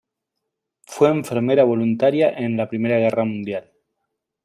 [0.87, 3.71] Fue enfermera voluntaria en la I Guerra Mundial.